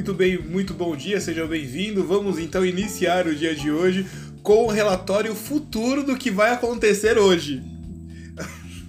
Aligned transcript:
Muito 0.00 0.14
bem, 0.14 0.38
muito 0.38 0.72
bom 0.72 0.96
dia, 0.96 1.20
seja 1.20 1.46
bem-vindo. 1.46 2.02
Vamos 2.02 2.38
então 2.38 2.64
iniciar 2.64 3.26
o 3.26 3.34
dia 3.34 3.54
de 3.54 3.70
hoje 3.70 4.06
com 4.42 4.64
o 4.64 4.70
relatório 4.70 5.34
futuro 5.34 6.02
do 6.02 6.16
que 6.16 6.30
vai 6.30 6.54
acontecer 6.54 7.18
hoje. 7.18 7.62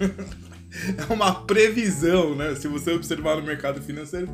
é 0.96 1.12
uma 1.12 1.44
previsão, 1.44 2.34
né? 2.34 2.54
Se 2.54 2.66
você 2.66 2.92
observar 2.92 3.36
no 3.36 3.42
mercado 3.42 3.82
financeiro, 3.82 4.26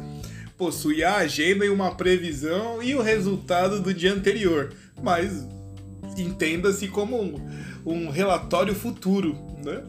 possui 0.57 1.03
a 1.03 1.17
agenda 1.17 1.67
e 1.67 1.69
uma 1.69 1.97
previsão 1.97 2.81
e 2.81 2.95
o 2.95 3.03
resultado 3.03 3.83
do 3.83 3.93
dia 3.93 4.13
anterior. 4.13 4.73
Mas 5.03 5.45
entenda-se 6.17 6.87
como 6.87 7.21
um, 7.21 7.51
um 7.85 8.09
relatório 8.09 8.73
futuro, 8.73 9.37
né? 9.65 9.83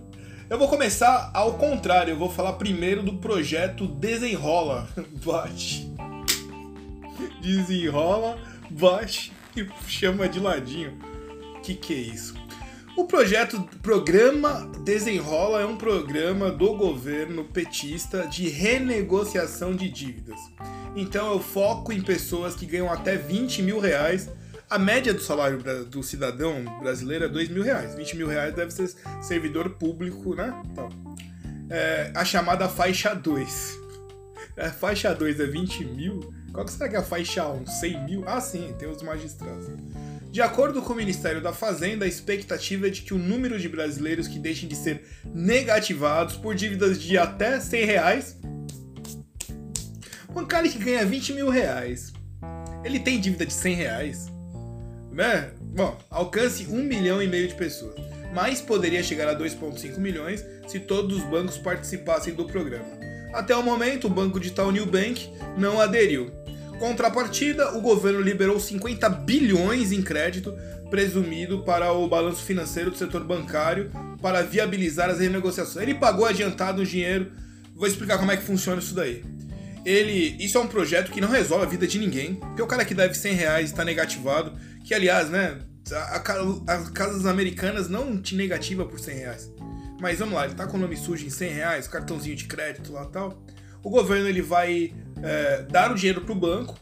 Eu 0.49 0.57
vou 0.57 0.67
começar 0.67 1.29
ao 1.35 1.53
contrário, 1.53 2.13
eu 2.13 2.17
vou 2.17 2.31
falar 2.31 2.53
primeiro 2.53 3.03
do 3.03 3.13
projeto 3.17 3.85
Desenrola. 3.85 4.89
Bate. 5.23 5.87
Desenrola, 7.41 8.37
bate 8.69 9.31
e 9.55 9.67
chama 9.87 10.27
de 10.27 10.39
ladinho. 10.39 10.97
Que 11.63 11.75
que 11.75 11.93
é 11.93 11.97
isso? 11.97 12.35
O 12.97 13.05
projeto 13.05 13.61
Programa 13.81 14.69
Desenrola 14.83 15.61
é 15.61 15.65
um 15.65 15.77
programa 15.77 16.51
do 16.51 16.73
governo 16.75 17.45
petista 17.45 18.27
de 18.27 18.49
renegociação 18.49 19.75
de 19.75 19.89
dívidas. 19.89 20.39
Então 20.95 21.31
eu 21.31 21.39
foco 21.39 21.93
em 21.93 22.01
pessoas 22.01 22.55
que 22.55 22.65
ganham 22.65 22.91
até 22.91 23.15
20 23.15 23.61
mil 23.61 23.79
reais 23.79 24.29
a 24.69 24.77
média 24.77 25.13
do 25.13 25.19
salário 25.19 25.57
do 25.85 26.03
cidadão 26.03 26.63
brasileiro 26.79 27.25
é 27.25 27.27
2 27.27 27.49
mil 27.49 27.63
reais. 27.63 27.95
20 27.95 28.17
mil 28.17 28.27
reais 28.27 28.53
deve 28.53 28.71
ser 28.71 28.93
servidor 29.19 29.71
público, 29.71 30.35
né? 30.35 30.53
Então, 30.71 30.89
é, 31.71 32.11
a 32.13 32.23
chamada 32.23 32.69
faixa 32.69 33.15
2. 33.15 33.79
A 34.59 34.71
faixa 34.71 35.13
2 35.13 35.39
é 35.39 35.45
20 35.45 35.85
mil? 35.85 36.33
Qual 36.51 36.65
que 36.65 36.71
será 36.71 36.89
que 36.89 36.95
é 36.95 36.99
a 36.99 37.03
faixa 37.03 37.47
1? 37.47 37.65
100 37.65 38.05
mil? 38.05 38.23
Ah, 38.27 38.41
sim, 38.41 38.73
tem 38.77 38.89
os 38.89 39.01
magistrados. 39.01 39.67
De 40.31 40.41
acordo 40.41 40.81
com 40.81 40.93
o 40.93 40.95
Ministério 40.95 41.41
da 41.41 41.53
Fazenda, 41.53 42.05
a 42.05 42.07
expectativa 42.07 42.87
é 42.87 42.89
de 42.89 43.01
que 43.01 43.13
o 43.13 43.17
número 43.17 43.57
de 43.57 43.67
brasileiros 43.67 44.27
que 44.27 44.37
deixem 44.37 44.67
de 44.69 44.75
ser 44.75 45.03
negativados 45.33 46.35
por 46.35 46.53
dívidas 46.53 47.01
de 47.01 47.17
até 47.17 47.59
100 47.59 47.85
reais. 47.85 48.37
Um 50.35 50.45
cara 50.45 50.67
que 50.69 50.77
ganha 50.77 51.05
20 51.05 51.33
mil 51.33 51.49
reais, 51.49 52.13
ele 52.83 52.99
tem 52.99 53.19
dívida 53.19 53.45
de 53.45 53.53
100 53.53 53.75
reais? 53.75 54.39
né? 55.19 55.51
Bom, 55.61 55.97
alcance 56.09 56.65
1 56.65 56.83
milhão 56.83 57.21
e 57.21 57.27
meio 57.27 57.47
de 57.47 57.55
pessoas, 57.55 57.95
mas 58.33 58.61
poderia 58.61 59.03
chegar 59.03 59.27
a 59.27 59.37
2,5 59.37 59.97
milhões 59.97 60.45
se 60.67 60.79
todos 60.79 61.17
os 61.17 61.23
bancos 61.23 61.57
participassem 61.57 62.33
do 62.33 62.45
programa. 62.45 62.98
Até 63.33 63.55
o 63.55 63.63
momento, 63.63 64.07
o 64.07 64.09
banco 64.09 64.39
digital 64.39 64.71
New 64.71 64.85
Bank 64.85 65.29
não 65.57 65.79
aderiu. 65.79 66.31
Contrapartida, 66.79 67.77
o 67.77 67.81
governo 67.81 68.21
liberou 68.21 68.59
50 68.59 69.09
bilhões 69.09 69.91
em 69.91 70.01
crédito 70.01 70.53
presumido 70.89 71.63
para 71.63 71.91
o 71.91 72.07
balanço 72.07 72.43
financeiro 72.43 72.89
do 72.89 72.97
setor 72.97 73.23
bancário 73.23 73.91
para 74.21 74.41
viabilizar 74.41 75.09
as 75.09 75.19
renegociações. 75.19 75.83
Ele 75.83 75.95
pagou 75.95 76.25
adiantado 76.25 76.81
o 76.81 76.85
dinheiro. 76.85 77.31
Vou 77.75 77.87
explicar 77.87 78.17
como 78.17 78.31
é 78.31 78.37
que 78.37 78.43
funciona 78.43 78.79
isso 78.79 78.95
daí. 78.95 79.23
Ele, 79.85 80.35
isso 80.39 80.57
é 80.57 80.61
um 80.61 80.67
projeto 80.67 81.11
que 81.11 81.21
não 81.21 81.29
resolve 81.29 81.65
a 81.65 81.69
vida 81.69 81.87
de 81.87 81.99
ninguém, 81.99 82.35
porque 82.35 82.61
o 82.61 82.67
cara 82.67 82.83
que 82.83 82.93
deve 82.93 83.13
100 83.13 83.33
reais 83.33 83.69
está 83.69 83.85
negativado, 83.85 84.53
que, 84.83 84.93
aliás, 84.93 85.29
né, 85.29 85.57
as 86.67 86.89
casas 86.89 87.25
americanas 87.25 87.87
não 87.87 88.21
te 88.21 88.35
negativa 88.35 88.85
por 88.85 88.99
100 88.99 89.15
reais. 89.15 89.51
Mas 89.99 90.19
vamos 90.19 90.35
lá, 90.35 90.45
ele 90.45 90.55
tá 90.55 90.65
com 90.65 90.77
o 90.77 90.79
nome 90.79 90.95
sujo 90.95 91.25
em 91.25 91.29
100 91.29 91.49
reais, 91.51 91.87
cartãozinho 91.87 92.35
de 92.35 92.45
crédito 92.45 92.91
lá 92.93 93.05
tal. 93.05 93.41
O 93.83 93.89
governo 93.89 94.27
ele 94.27 94.41
vai 94.41 94.93
é, 95.21 95.63
dar 95.63 95.91
o 95.91 95.95
dinheiro 95.95 96.21
pro 96.21 96.35
banco 96.35 96.75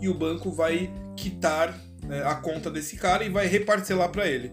e 0.00 0.08
o 0.08 0.14
banco 0.14 0.50
vai 0.50 0.92
quitar 1.16 1.78
é, 2.08 2.22
a 2.22 2.34
conta 2.34 2.70
desse 2.70 2.96
cara 2.96 3.24
e 3.24 3.28
vai 3.28 3.46
reparcelar 3.46 4.08
para 4.10 4.26
ele. 4.26 4.52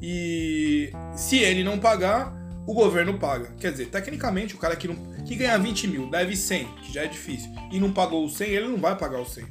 E 0.00 0.90
se 1.14 1.38
ele 1.38 1.62
não 1.62 1.78
pagar, 1.78 2.34
o 2.66 2.74
governo 2.74 3.18
paga. 3.18 3.54
Quer 3.58 3.72
dizer, 3.72 3.86
tecnicamente, 3.86 4.54
o 4.54 4.58
cara 4.58 4.76
que, 4.76 4.88
não, 4.88 4.96
que 5.24 5.36
ganha 5.36 5.58
20 5.58 5.88
mil 5.88 6.10
deve 6.10 6.36
100, 6.36 6.66
que 6.82 6.92
já 6.92 7.02
é 7.02 7.06
difícil, 7.06 7.50
e 7.70 7.78
não 7.78 7.92
pagou 7.92 8.24
o 8.24 8.28
100, 8.28 8.50
ele 8.50 8.68
não 8.68 8.78
vai 8.78 8.96
pagar 8.96 9.20
o 9.20 9.26
100 9.26 9.44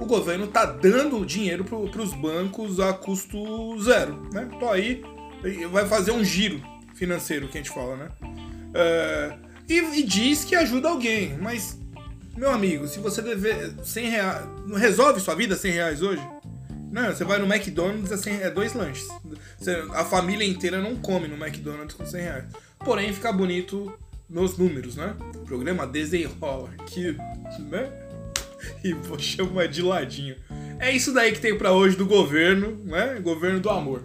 o 0.00 0.04
governo 0.04 0.46
tá 0.46 0.64
dando 0.64 1.24
dinheiro 1.24 1.64
para 1.64 2.02
os 2.02 2.12
bancos 2.12 2.80
a 2.80 2.92
custo 2.92 3.38
zero, 3.82 4.28
né? 4.32 4.48
Então 4.54 4.70
aí 4.70 5.02
vai 5.70 5.86
fazer 5.86 6.10
um 6.10 6.24
giro 6.24 6.60
financeiro 6.96 7.48
que 7.48 7.58
a 7.58 7.62
gente 7.62 7.72
fala, 7.72 7.96
né? 7.96 8.08
É, 8.74 9.38
e, 9.68 9.78
e, 10.00 10.02
diz 10.02 10.44
que 10.44 10.54
ajuda 10.54 10.88
alguém, 10.88 11.36
mas 11.38 11.78
meu 12.36 12.50
amigo, 12.50 12.86
se 12.86 12.98
você 12.98 13.22
dever 13.22 13.74
100 13.82 14.10
reais, 14.10 14.46
resolve 14.76 15.20
sua 15.20 15.34
vida 15.34 15.56
100 15.56 15.72
reais 15.72 16.02
hoje? 16.02 16.22
Não, 16.90 17.06
você 17.06 17.24
vai 17.24 17.38
no 17.38 17.52
McDonald's 17.52 18.12
é, 18.12 18.16
100, 18.16 18.42
é 18.42 18.50
dois 18.50 18.74
lanches. 18.74 19.06
Você, 19.58 19.72
a 19.92 20.04
família 20.04 20.46
inteira 20.46 20.80
não 20.80 20.96
come 20.96 21.28
no 21.28 21.36
McDonald's 21.36 21.94
com 21.94 22.06
100 22.06 22.22
reais. 22.22 22.44
Porém, 22.78 23.12
fica 23.12 23.32
bonito 23.32 23.92
nos 24.28 24.56
números, 24.56 24.96
né? 24.96 25.14
O 25.34 25.40
programa 25.40 25.86
desenrola 25.86 26.70
que, 26.86 27.16
né? 27.70 27.90
e 28.82 28.92
vou 28.92 29.18
chamar 29.18 29.68
de 29.68 29.82
ladinho. 29.82 30.36
É 30.78 30.90
isso 30.90 31.12
daí 31.12 31.32
que 31.32 31.40
tem 31.40 31.56
para 31.56 31.72
hoje 31.72 31.96
do 31.96 32.06
governo, 32.06 32.80
né? 32.84 33.20
Governo 33.22 33.60
do 33.60 33.70
amor. 33.70 34.02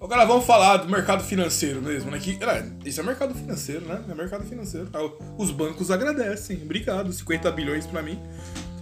Agora 0.00 0.24
vamos 0.26 0.44
falar 0.44 0.78
do 0.78 0.88
mercado 0.88 1.24
financeiro 1.24 1.80
mesmo, 1.80 2.10
né? 2.10 2.18
Que, 2.18 2.38
isso 2.84 3.00
é 3.00 3.02
mercado 3.02 3.34
financeiro, 3.34 3.86
né? 3.86 4.02
É 4.08 4.14
mercado 4.14 4.44
financeiro. 4.44 4.88
Ah, 4.92 5.08
os 5.38 5.50
bancos 5.50 5.90
agradecem. 5.90 6.60
Obrigado. 6.62 7.12
50 7.12 7.50
bilhões 7.50 7.86
para 7.86 8.02
mim. 8.02 8.20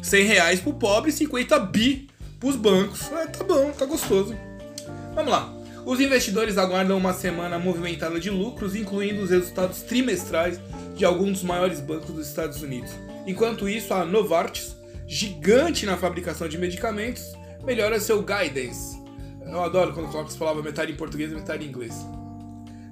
100 0.02 0.25
reais 0.25 0.60
pro 0.60 0.75
pobre, 0.75 1.12
50 1.12 1.58
bi 1.60 2.08
pros 2.41 2.56
bancos. 2.56 3.10
É, 3.12 3.26
tá 3.26 3.44
bom, 3.44 3.70
tá 3.72 3.86
gostoso. 3.86 4.36
Vamos 5.14 5.30
lá. 5.30 5.52
Os 5.86 6.00
investidores 6.00 6.58
aguardam 6.58 6.97
uma 6.97 7.12
semana 7.12 7.58
movimentada 7.58 8.19
de 8.19 8.31
lucros, 8.31 8.75
incluindo 8.75 9.22
os 9.22 9.31
resultados 9.31 9.82
trimestrais 9.82 10.58
de 10.96 11.04
alguns 11.04 11.32
dos 11.32 11.42
maiores 11.42 11.78
bancos 11.81 12.10
dos 12.10 12.26
Estados 12.26 12.62
Unidos. 12.62 12.91
Enquanto 13.26 13.69
isso, 13.69 13.92
a 13.94 14.04
Novartis 14.04 14.75
gigante 15.06 15.86
na 15.86 15.96
fabricação 15.96 16.48
de 16.48 16.58
medicamentos, 16.58 17.32
melhora 17.64 18.00
seu 18.00 18.22
guidance. 18.22 18.94
Eu 19.54 19.62
adoro 19.62 19.92
quando 19.92 20.10
coloca 20.10 20.31
as 20.31 20.37
palavras 20.37 20.65
metade 20.65 20.91
em 20.91 20.97
português 20.97 21.31
e 21.31 21.34
metade 21.37 21.65
em 21.65 21.69
inglês. 21.69 21.94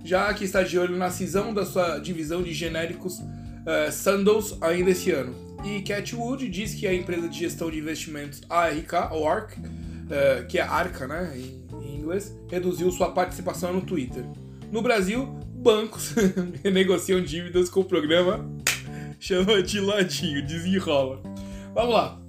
Já 0.04 0.32
que 0.32 0.44
está 0.44 0.62
de 0.62 0.78
olho 0.78 0.96
na 0.96 1.10
cisão 1.10 1.52
da 1.52 1.66
sua 1.66 1.98
divisão 1.98 2.40
de 2.40 2.54
genéricos 2.54 3.18
uh, 3.18 3.90
Sandoz 3.90 4.56
ainda 4.60 4.90
esse 4.90 5.10
ano. 5.10 5.34
E 5.64 5.82
Catwood 5.82 6.48
diz 6.48 6.72
que 6.72 6.86
a 6.86 6.94
empresa 6.94 7.28
de 7.28 7.36
gestão 7.36 7.68
de 7.68 7.80
investimentos 7.80 8.42
ARK, 8.48 8.92
ou 9.10 9.28
ARC, 9.28 9.58
uh, 9.58 10.46
que 10.46 10.56
é 10.56 10.62
ARCA 10.62 11.08
né, 11.08 11.32
em, 11.36 11.66
em 11.82 11.96
inglês, 11.96 12.32
reduziu 12.48 12.92
sua 12.92 13.10
participação 13.10 13.72
no 13.72 13.80
Twitter. 13.80 14.24
No 14.70 14.82
Brasil, 14.82 15.26
bancos 15.56 16.14
renegociam 16.62 17.20
dívidas 17.20 17.68
com 17.68 17.80
o 17.80 17.84
programa 17.84 18.48
chama 19.18 19.60
de 19.64 19.80
ladinho, 19.80 20.46
desenrola. 20.46 21.20
Vamos 21.74 21.92
lá. 21.92 22.20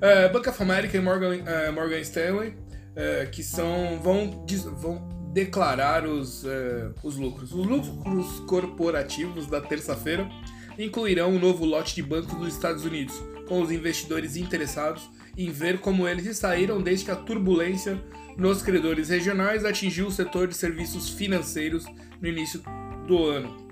É, 0.00 0.28
Bank 0.30 0.48
of 0.48 0.62
America 0.62 0.96
e 0.96 1.00
Morgan, 1.00 1.42
Morgan 1.74 1.98
Stanley, 1.98 2.54
é, 2.98 3.26
que 3.26 3.44
são 3.44 4.00
vão, 4.02 4.44
vão 4.76 5.08
declarar 5.32 6.04
os, 6.04 6.44
é, 6.44 6.90
os 7.02 7.16
lucros. 7.16 7.52
Os 7.52 7.64
lucros 7.64 8.40
corporativos 8.40 9.46
da 9.46 9.60
terça-feira 9.60 10.28
incluirão 10.76 11.30
um 11.30 11.38
novo 11.38 11.64
lote 11.64 11.94
de 11.94 12.02
bancos 12.02 12.34
dos 12.34 12.52
Estados 12.52 12.84
Unidos, 12.84 13.14
com 13.46 13.62
os 13.62 13.70
investidores 13.70 14.36
interessados 14.36 15.08
em 15.36 15.50
ver 15.50 15.78
como 15.78 16.08
eles 16.08 16.24
se 16.24 16.34
saíram 16.34 16.82
desde 16.82 17.04
que 17.04 17.10
a 17.12 17.16
turbulência 17.16 18.02
nos 18.36 18.60
credores 18.62 19.08
regionais 19.08 19.64
atingiu 19.64 20.08
o 20.08 20.12
setor 20.12 20.48
de 20.48 20.56
serviços 20.56 21.08
financeiros 21.08 21.84
no 22.20 22.26
início 22.26 22.60
do 23.06 23.26
ano. 23.26 23.68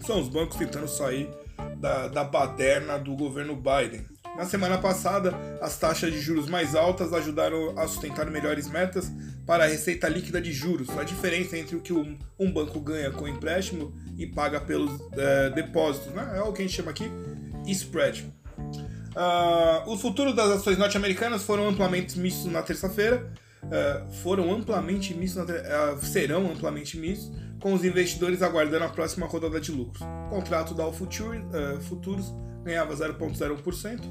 São 0.00 0.20
os 0.20 0.28
bancos 0.28 0.56
tentando 0.56 0.88
sair 0.88 1.30
da, 1.76 2.08
da 2.08 2.24
baderna 2.24 2.98
do 2.98 3.14
governo 3.14 3.54
Biden. 3.54 4.04
Na 4.40 4.46
semana 4.46 4.78
passada, 4.78 5.34
as 5.60 5.76
taxas 5.76 6.10
de 6.10 6.18
juros 6.18 6.48
mais 6.48 6.74
altas 6.74 7.12
ajudaram 7.12 7.78
a 7.78 7.86
sustentar 7.86 8.24
melhores 8.30 8.70
metas 8.70 9.12
para 9.46 9.64
a 9.64 9.66
receita 9.66 10.08
líquida 10.08 10.40
de 10.40 10.50
juros, 10.50 10.88
a 10.96 11.04
diferença 11.04 11.58
entre 11.58 11.76
o 11.76 11.80
que 11.82 11.92
um 11.92 12.50
banco 12.50 12.80
ganha 12.80 13.10
com 13.10 13.28
empréstimo 13.28 13.92
e 14.16 14.26
paga 14.26 14.58
pelos 14.58 14.98
é, 15.12 15.50
depósitos, 15.50 16.14
né? 16.14 16.38
é 16.38 16.40
o 16.40 16.54
que 16.54 16.62
a 16.62 16.64
gente 16.64 16.74
chama 16.74 16.90
aqui 16.90 17.12
spread. 17.66 18.32
Uh, 19.14 19.90
os 19.90 20.00
futuros 20.00 20.34
das 20.34 20.48
ações 20.48 20.78
norte-americanas 20.78 21.42
foram 21.42 21.68
amplamente 21.68 22.18
mistos 22.18 22.50
na 22.50 22.62
terça-feira, 22.62 23.30
uh, 23.64 24.10
foram 24.22 24.50
amplamente 24.54 25.12
mistos, 25.12 25.42
uh, 25.42 26.02
serão 26.02 26.50
amplamente 26.50 26.96
mistos, 26.96 27.30
com 27.60 27.74
os 27.74 27.84
investidores 27.84 28.40
aguardando 28.40 28.86
a 28.86 28.88
próxima 28.88 29.26
rodada 29.26 29.60
de 29.60 29.70
lucros. 29.70 30.00
O 30.00 30.30
contrato 30.30 30.72
da 30.72 30.88
uh, 30.88 30.92
Futuros 31.82 32.32
ganhava 32.64 32.94
0,01%, 32.94 34.00
uh, 34.00 34.04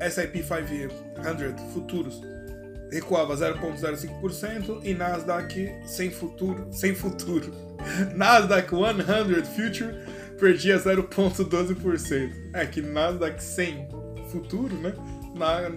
S&P 0.00 0.42
500 0.42 1.72
Futuros 1.72 2.20
recuava 2.90 3.36
0,05% 3.36 4.80
e 4.82 4.94
Nasdaq 4.94 5.72
sem 5.86 6.10
futuro, 6.10 6.66
sem 6.72 6.94
futuro. 6.94 7.52
Nasdaq 8.14 8.70
100 8.70 9.44
Future 9.44 9.94
perdia 10.38 10.78
0,12%. 10.78 12.32
É 12.52 12.66
que 12.66 12.82
Nasdaq 12.82 13.42
sem 13.42 13.88
futuro, 14.30 14.74
né? 14.76 14.92
na. 15.34 15.70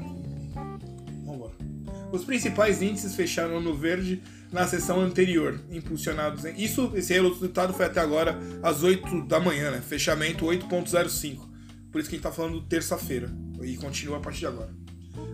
Os 2.11 2.23
principais 2.23 2.81
índices 2.81 3.15
fecharam 3.15 3.59
no 3.59 3.75
verde 3.75 4.21
na 4.51 4.67
sessão 4.67 5.01
anterior, 5.01 5.59
impulsionados 5.71 6.45
em. 6.45 6.55
Isso, 6.61 6.91
esse 6.93 7.13
resultado 7.13 7.73
foi 7.73 7.87
até 7.87 7.99
agora 7.99 8.37
às 8.61 8.83
8 8.83 9.23
da 9.23 9.39
manhã, 9.39 9.71
né? 9.71 9.81
Fechamento 9.81 10.45
8.05. 10.45 11.52
Por 11.93 12.01
isso 12.01 12.09
que 12.09 12.15
a 12.15 12.17
gente 12.17 12.23
tá 12.23 12.31
falando 12.31 12.59
terça-feira. 12.61 13.31
E 13.61 13.77
continua 13.77 14.17
a 14.17 14.19
partir 14.19 14.39
de 14.39 14.47
agora. 14.47 14.73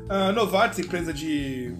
A 0.09 0.31
Novartis, 0.31 0.77
empresa 0.77 1.11
de 1.11 1.73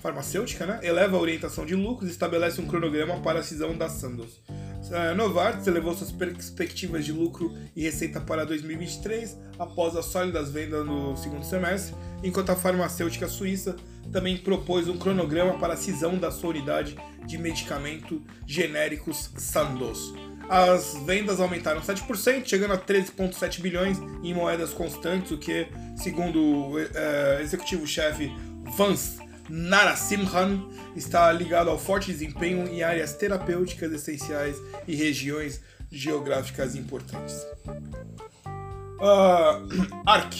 farmacêutica, 0.00 0.64
né? 0.64 0.80
eleva 0.82 1.16
a 1.16 1.20
orientação 1.20 1.66
de 1.66 1.74
lucros 1.74 2.08
e 2.08 2.12
estabelece 2.12 2.60
um 2.60 2.66
cronograma 2.66 3.20
para 3.20 3.40
a 3.40 3.42
cisão 3.42 3.76
da 3.76 3.88
Sandoz. 3.88 4.40
A 4.92 5.14
Novartis 5.14 5.66
elevou 5.66 5.94
suas 5.94 6.12
perspectivas 6.12 7.04
de 7.04 7.12
lucro 7.12 7.52
e 7.74 7.82
receita 7.82 8.20
para 8.20 8.46
2023 8.46 9.36
após 9.58 9.96
as 9.96 10.06
sólidas 10.06 10.50
vendas 10.50 10.86
no 10.86 11.16
segundo 11.16 11.44
semestre, 11.44 11.94
enquanto 12.22 12.50
a 12.50 12.56
farmacêutica 12.56 13.28
suíça 13.28 13.76
também 14.12 14.38
propôs 14.38 14.88
um 14.88 14.96
cronograma 14.96 15.58
para 15.58 15.74
a 15.74 15.76
cisão 15.76 16.16
da 16.16 16.30
sua 16.30 16.50
unidade 16.50 16.96
de 17.26 17.36
medicamento 17.36 18.22
genéricos 18.46 19.30
Sandoz. 19.36 20.14
As 20.48 20.96
vendas 21.04 21.40
aumentaram 21.40 21.80
7%, 21.80 22.46
chegando 22.46 22.72
a 22.72 22.78
13,7 22.78 23.60
bilhões 23.60 23.98
em 24.22 24.32
moedas 24.32 24.72
constantes, 24.72 25.30
o 25.30 25.36
que, 25.36 25.68
segundo 25.96 26.40
o 26.40 26.76
uh, 26.76 27.40
executivo-chefe 27.40 28.32
Vance 28.76 29.18
Narasimhan 29.48 30.68
está 30.94 31.30
ligado 31.32 31.70
ao 31.70 31.78
forte 31.78 32.12
desempenho 32.12 32.66
em 32.66 32.82
áreas 32.82 33.14
terapêuticas 33.14 33.92
essenciais 33.92 34.56
e 34.86 34.94
regiões 34.94 35.60
geográficas 35.90 36.74
importantes. 36.74 37.36
Uh, 39.00 39.62
ARC, 40.04 40.34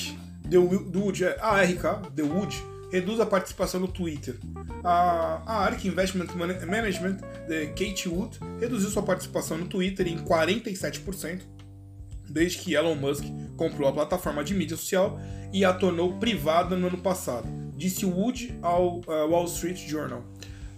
The 0.51 0.59
Wood, 0.59 1.25
é, 1.25 1.39
ARK, 1.41 2.11
The 2.17 2.23
Wood, 2.25 2.61
reduz 2.91 3.21
a 3.21 3.27
participação 3.27 3.81
no 3.81 3.89
Twitter. 3.89 4.37
A, 4.85 5.43
a 5.47 5.65
ARK 5.65 5.87
Investment 5.87 6.29
Management, 6.35 7.19
de 7.47 7.67
Kate 7.69 8.09
Wood, 8.09 8.39
reduziu 8.61 8.91
sua 8.91 9.03
participação 9.03 9.59
no 9.59 9.67
Twitter 9.67 10.07
em 10.07 10.19
47%, 10.19 11.41
desde 12.29 12.59
que 12.59 12.75
Elon 12.75 12.95
Musk 12.95 13.25
comprou 13.57 13.89
a 13.89 13.93
plataforma 13.93 14.45
de 14.45 14.55
mídia 14.55 14.77
social 14.77 15.19
e 15.53 15.65
a 15.65 15.73
tornou 15.73 16.19
privada 16.19 16.77
no 16.77 16.89
ano 16.89 16.99
passado 16.99 17.49
disse 17.79 18.05
Wood 18.05 18.59
ao 18.61 18.99
uh, 18.99 19.31
Wall 19.31 19.45
Street 19.45 19.79
Journal. 19.79 20.25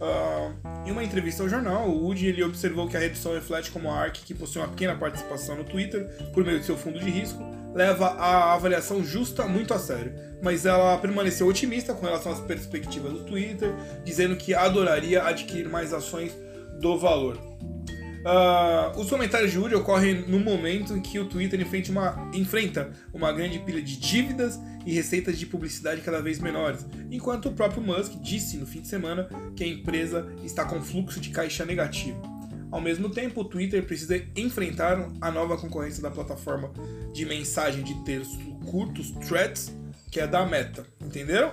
Uh, 0.00 0.88
em 0.88 0.91
uma 0.91 1.05
entrevista 1.05 1.43
ao 1.43 1.49
jornal, 1.49 1.88
o 1.88 2.05
Wood 2.05 2.26
ele 2.26 2.43
observou 2.43 2.88
que 2.88 2.97
a 2.97 3.00
redução 3.00 3.35
reflete 3.35 3.70
como 3.70 3.91
a 3.91 3.99
ARK, 3.99 4.23
que 4.25 4.32
possui 4.32 4.62
uma 4.62 4.69
pequena 4.69 4.97
participação 4.97 5.56
no 5.56 5.64
Twitter 5.64 6.06
por 6.32 6.43
meio 6.43 6.58
de 6.58 6.64
seu 6.64 6.76
fundo 6.76 6.99
de 6.99 7.11
risco, 7.11 7.43
leva 7.75 8.06
a 8.06 8.55
avaliação 8.55 9.05
justa 9.05 9.47
muito 9.47 9.75
a 9.75 9.79
sério. 9.79 10.14
Mas 10.43 10.64
ela 10.64 10.97
permaneceu 10.97 11.47
otimista 11.47 11.93
com 11.93 12.06
relação 12.06 12.32
às 12.32 12.41
perspectivas 12.41 13.12
do 13.12 13.25
Twitter, 13.25 13.75
dizendo 14.02 14.37
que 14.37 14.55
adoraria 14.55 15.23
adquirir 15.23 15.69
mais 15.69 15.93
ações 15.93 16.35
do 16.81 16.99
valor. 16.99 17.38
Uh, 18.20 19.00
os 19.00 19.08
comentários 19.08 19.50
de 19.50 19.58
Woody 19.58 19.75
ocorrem 19.75 20.26
no 20.28 20.38
momento 20.38 20.94
em 20.94 21.00
que 21.00 21.19
o 21.19 21.25
Twitter 21.25 21.58
enfrenta 21.58 21.90
uma, 21.90 22.31
enfrenta 22.34 22.93
uma 23.14 23.32
grande 23.32 23.58
pilha 23.61 23.81
de 23.81 23.96
dívidas 23.96 24.61
e 24.84 24.93
receitas 24.93 25.38
de 25.38 25.46
publicidade 25.46 26.02
cada 26.02 26.20
vez 26.20 26.38
menores, 26.38 26.84
enquanto 27.11 27.49
o 27.49 27.52
próprio 27.52 27.82
Musk 27.82 28.20
disse 28.20 28.58
no 28.58 28.67
fim 28.67 28.82
de 28.82 28.88
semana 28.88 29.28
que 29.56 29.64
a 29.64 29.67
empresa 29.67 30.26
está 30.44 30.67
com 30.67 30.82
fluxo 30.82 31.19
de 31.19 31.31
caixa 31.31 31.64
negativo. 31.64 32.20
Ao 32.70 32.81
mesmo 32.81 33.08
tempo, 33.08 33.40
o 33.40 33.44
Twitter 33.44 33.84
precisa 33.84 34.23
enfrentar 34.37 35.08
a 35.20 35.31
nova 35.31 35.56
concorrência 35.56 36.02
da 36.02 36.11
plataforma 36.11 36.70
de 37.12 37.25
mensagem 37.25 37.82
de 37.82 37.94
texto 38.05 38.38
curtos, 38.66 39.11
Threads, 39.26 39.75
que 40.11 40.20
é 40.20 40.26
da 40.26 40.46
Meta. 40.46 40.87
Entenderam? 41.00 41.52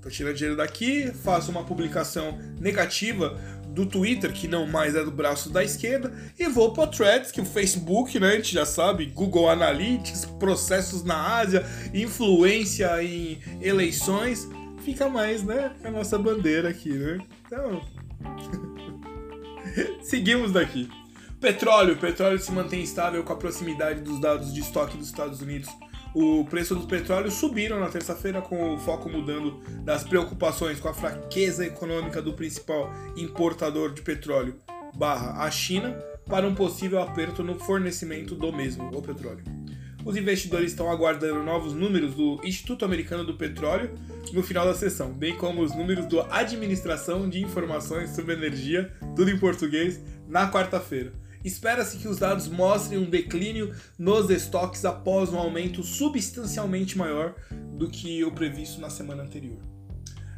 Tô 0.00 0.08
tirando 0.08 0.36
dinheiro 0.36 0.56
daqui, 0.56 1.10
faço 1.12 1.50
uma 1.50 1.64
publicação 1.64 2.38
negativa 2.60 3.38
do 3.76 3.84
Twitter, 3.84 4.32
que 4.32 4.48
não 4.48 4.66
mais 4.66 4.94
é 4.94 5.04
do 5.04 5.10
braço 5.10 5.50
da 5.50 5.62
esquerda, 5.62 6.10
e 6.38 6.48
vou 6.48 6.72
para 6.72 6.86
Threads, 6.86 7.30
que 7.30 7.42
o 7.42 7.44
Facebook, 7.44 8.18
né, 8.18 8.30
a 8.30 8.36
gente 8.36 8.54
já 8.54 8.64
sabe, 8.64 9.04
Google 9.04 9.50
Analytics, 9.50 10.24
processos 10.40 11.04
na 11.04 11.36
Ásia, 11.36 11.62
influência 11.92 13.02
em 13.02 13.38
eleições, 13.60 14.48
fica 14.82 15.10
mais, 15.10 15.42
né, 15.42 15.72
a 15.84 15.90
nossa 15.90 16.18
bandeira 16.18 16.70
aqui, 16.70 16.88
né? 16.88 17.18
Então, 17.46 17.82
seguimos 20.00 20.52
daqui. 20.52 20.88
Petróleo, 21.38 21.98
petróleo 21.98 22.38
se 22.38 22.50
mantém 22.50 22.82
estável 22.82 23.22
com 23.22 23.32
a 23.34 23.36
proximidade 23.36 24.00
dos 24.00 24.18
dados 24.18 24.54
de 24.54 24.60
estoque 24.60 24.96
dos 24.96 25.08
Estados 25.08 25.42
Unidos 25.42 25.68
o 26.18 26.46
preço 26.46 26.74
do 26.74 26.86
petróleo 26.86 27.30
subiram 27.30 27.78
na 27.78 27.90
terça-feira 27.90 28.40
com 28.40 28.74
o 28.74 28.78
foco 28.78 29.06
mudando 29.06 29.60
das 29.84 30.02
preocupações 30.02 30.80
com 30.80 30.88
a 30.88 30.94
fraqueza 30.94 31.66
econômica 31.66 32.22
do 32.22 32.32
principal 32.32 32.90
importador 33.18 33.92
de 33.92 34.00
petróleo, 34.00 34.56
barra 34.94 35.44
a 35.44 35.50
China, 35.50 35.92
para 36.24 36.48
um 36.48 36.54
possível 36.54 37.02
aperto 37.02 37.42
no 37.42 37.58
fornecimento 37.58 38.34
do 38.34 38.50
mesmo, 38.50 38.88
o 38.96 39.02
petróleo. 39.02 39.44
Os 40.06 40.16
investidores 40.16 40.70
estão 40.70 40.90
aguardando 40.90 41.42
novos 41.42 41.74
números 41.74 42.14
do 42.14 42.40
Instituto 42.42 42.86
Americano 42.86 43.22
do 43.22 43.34
Petróleo 43.34 43.90
no 44.32 44.42
final 44.42 44.64
da 44.64 44.72
sessão, 44.72 45.12
bem 45.12 45.36
como 45.36 45.60
os 45.60 45.76
números 45.76 46.06
da 46.06 46.26
Administração 46.30 47.28
de 47.28 47.42
Informações 47.42 48.08
sobre 48.16 48.32
Energia, 48.32 48.90
tudo 49.14 49.30
em 49.30 49.38
português, 49.38 50.00
na 50.26 50.50
quarta-feira. 50.50 51.12
Espera-se 51.46 51.98
que 51.98 52.08
os 52.08 52.18
dados 52.18 52.48
mostrem 52.48 52.98
um 52.98 53.08
declínio 53.08 53.72
nos 53.96 54.28
estoques 54.30 54.84
após 54.84 55.32
um 55.32 55.38
aumento 55.38 55.80
substancialmente 55.80 56.98
maior 56.98 57.36
do 57.78 57.88
que 57.88 58.24
o 58.24 58.32
previsto 58.32 58.80
na 58.80 58.90
semana 58.90 59.22
anterior. 59.22 59.58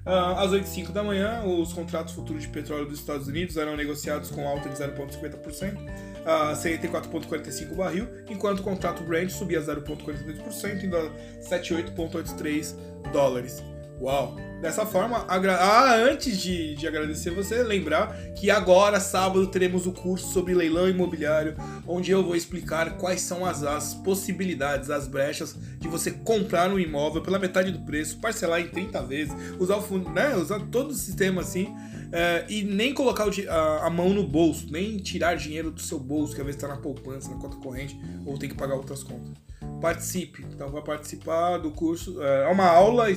Uh, 0.04 0.36
às 0.36 0.50
8h05 0.50 0.92
da 0.92 1.02
manhã, 1.02 1.44
os 1.44 1.72
contratos 1.72 2.12
futuros 2.12 2.42
de 2.42 2.48
petróleo 2.48 2.84
dos 2.84 2.98
Estados 2.98 3.26
Unidos 3.26 3.56
eram 3.56 3.74
negociados 3.74 4.30
com 4.30 4.46
alta 4.46 4.68
de 4.68 4.76
0,50% 4.76 5.78
a 6.26 6.52
74,45 6.52 7.74
barril, 7.74 8.06
enquanto 8.28 8.60
o 8.60 8.62
contrato 8.62 9.02
Brent 9.02 9.30
subia 9.30 9.62
0,42%, 9.62 10.84
indo 10.84 10.94
a 10.94 11.10
78,83 11.40 12.74
dólares. 13.12 13.62
Uau! 14.00 14.36
Dessa 14.60 14.84
forma, 14.84 15.24
ah, 15.28 15.94
antes 15.94 16.36
de, 16.36 16.74
de 16.74 16.86
agradecer 16.88 17.30
você, 17.30 17.62
lembrar 17.62 18.12
que 18.34 18.50
agora, 18.50 18.98
sábado, 18.98 19.46
teremos 19.46 19.86
o 19.86 19.92
curso 19.92 20.32
sobre 20.32 20.52
leilão 20.52 20.88
imobiliário, 20.88 21.56
onde 21.86 22.10
eu 22.10 22.24
vou 22.24 22.34
explicar 22.34 22.96
quais 22.96 23.20
são 23.20 23.46
as, 23.46 23.62
as 23.62 23.94
possibilidades, 23.94 24.90
as 24.90 25.06
brechas 25.06 25.54
de 25.78 25.86
você 25.86 26.10
comprar 26.10 26.70
um 26.72 26.78
imóvel 26.78 27.22
pela 27.22 27.38
metade 27.38 27.70
do 27.70 27.78
preço, 27.80 28.18
parcelar 28.18 28.60
em 28.60 28.66
30 28.66 29.00
vezes, 29.02 29.34
usar 29.60 29.76
o 29.76 29.82
fundo, 29.82 30.10
né? 30.10 30.34
Usar 30.34 30.58
todo 30.72 30.90
o 30.90 30.94
sistema 30.94 31.40
assim. 31.42 31.72
É, 32.10 32.44
e 32.48 32.64
nem 32.64 32.92
colocar 32.92 33.28
o, 33.28 33.30
a, 33.48 33.86
a, 33.86 33.90
mão 33.90 34.08
no 34.08 34.26
bolso, 34.26 34.66
nem 34.72 34.96
tirar 34.96 35.36
dinheiro 35.36 35.70
do 35.70 35.80
seu 35.80 36.00
bolso, 36.00 36.34
que 36.34 36.40
às 36.40 36.46
vezes 36.46 36.60
está 36.60 36.66
na 36.66 36.80
poupança, 36.80 37.30
na 37.30 37.36
conta 37.36 37.56
corrente, 37.58 37.96
ou 38.26 38.36
tem 38.36 38.48
que 38.48 38.56
pagar 38.56 38.74
outras 38.74 39.04
contas 39.04 39.36
participe. 39.80 40.44
Então 40.52 40.70
vai 40.70 40.82
participar 40.82 41.58
do 41.58 41.70
curso. 41.70 42.20
É 42.22 42.48
uma 42.48 42.66
aula, 42.66 43.10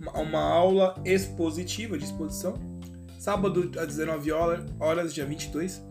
uma 0.00 0.40
aula 0.40 0.94
expositiva 1.04 1.98
de 1.98 2.04
exposição. 2.04 2.54
Sábado 3.18 3.70
às 3.78 3.88
19 3.88 4.30
horas, 4.78 5.12
dia 5.12 5.26
22. 5.26 5.82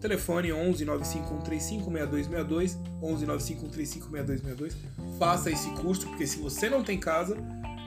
Telefone 0.00 0.52
11 0.52 0.84
95135 0.84 1.90
6262 1.90 2.78
11 3.02 3.26
95135 3.26 4.10
6262. 4.10 4.76
Faça 5.18 5.50
esse 5.50 5.70
curso, 5.70 6.06
porque 6.08 6.26
se 6.26 6.38
você 6.38 6.68
não 6.68 6.82
tem 6.82 7.00
casa, 7.00 7.36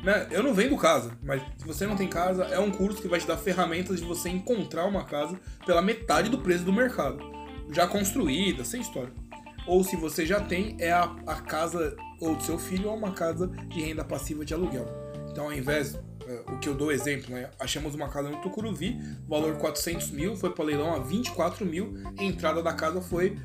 né? 0.03 0.27
Eu 0.31 0.41
não 0.41 0.53
vendo 0.53 0.75
casa, 0.77 1.11
mas 1.21 1.43
se 1.57 1.65
você 1.65 1.85
não 1.85 1.95
tem 1.95 2.07
casa, 2.07 2.45
é 2.45 2.59
um 2.59 2.71
curso 2.71 3.01
que 3.01 3.07
vai 3.07 3.19
te 3.19 3.27
dar 3.27 3.37
ferramentas 3.37 3.99
de 3.99 4.05
você 4.05 4.29
encontrar 4.29 4.85
uma 4.85 5.03
casa 5.03 5.39
pela 5.65 5.81
metade 5.81 6.29
do 6.29 6.39
preço 6.39 6.63
do 6.63 6.73
mercado. 6.73 7.19
Já 7.71 7.85
construída, 7.85 8.65
sem 8.65 8.81
história 8.81 9.13
ou 9.67 9.83
se 9.83 9.95
você 9.97 10.25
já 10.25 10.39
tem, 10.39 10.75
é 10.79 10.91
a, 10.91 11.13
a 11.27 11.35
casa 11.35 11.95
ou 12.19 12.35
do 12.35 12.41
seu 12.41 12.57
filho 12.57 12.89
ou 12.89 12.95
uma 12.95 13.11
casa 13.11 13.47
de 13.67 13.81
renda 13.81 14.03
passiva 14.03 14.45
de 14.45 14.53
aluguel. 14.53 14.87
Então, 15.37 15.45
ao 15.45 15.53
invés, 15.53 15.93
uh, 15.93 16.51
o 16.51 16.57
que 16.57 16.67
eu 16.67 16.73
dou 16.73 16.91
exemplo, 16.91 17.29
né? 17.29 17.51
Achamos 17.59 17.93
uma 17.93 18.09
casa 18.09 18.27
no 18.27 18.41
Tucuruvi, 18.41 18.99
valor 19.27 19.55
400 19.57 20.09
mil, 20.09 20.35
foi 20.35 20.49
para 20.49 20.65
leilão 20.65 20.95
a 20.95 20.97
24 20.97 21.63
mil, 21.63 21.93
a 22.17 22.23
entrada 22.23 22.63
da 22.63 22.73
casa 22.73 22.99
foi 23.01 23.37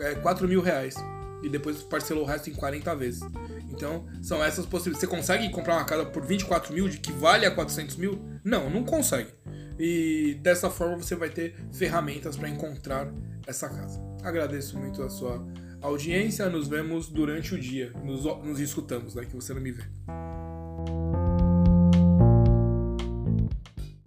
é, 0.00 0.14
4 0.14 0.48
mil 0.48 0.62
reais. 0.62 0.94
E 1.42 1.50
depois 1.50 1.82
parcelou 1.82 2.24
o 2.24 2.26
resto 2.26 2.48
em 2.48 2.54
40 2.54 2.96
vezes. 2.96 3.20
Então, 3.68 4.06
são 4.22 4.42
essas 4.42 4.64
possibilidades. 4.64 5.00
Você 5.00 5.14
consegue 5.14 5.50
comprar 5.50 5.74
uma 5.74 5.84
casa 5.84 6.06
por 6.06 6.24
24 6.24 6.72
mil, 6.72 6.88
de 6.88 6.96
que 6.96 7.12
vale 7.12 7.44
a 7.44 7.50
400 7.50 7.96
mil? 7.96 8.18
Não, 8.42 8.70
não 8.70 8.82
consegue. 8.82 9.28
E 9.78 10.38
dessa 10.40 10.70
forma 10.70 10.96
você 10.96 11.14
vai 11.14 11.28
ter 11.28 11.54
ferramentas 11.70 12.34
para 12.38 12.48
encontrar 12.48 13.12
essa 13.46 13.68
casa. 13.68 14.00
Agradeço 14.24 14.78
muito 14.78 15.02
a 15.02 15.10
sua 15.10 15.46
audiência. 15.82 16.48
Nos 16.48 16.66
vemos 16.66 17.10
durante 17.10 17.54
o 17.54 17.60
dia. 17.60 17.92
Nos, 18.02 18.24
nos 18.24 18.58
escutamos, 18.58 19.14
né? 19.14 19.26
Que 19.26 19.34
você 19.34 19.52
não 19.52 19.60
me 19.60 19.72
vê. 19.72 19.82